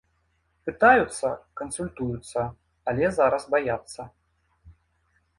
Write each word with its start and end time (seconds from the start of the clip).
Пытаюцца, 0.67 1.27
кансультуюцца, 1.59 2.45
але 2.93 3.11
зараз 3.19 3.43
баяцца. 3.57 4.01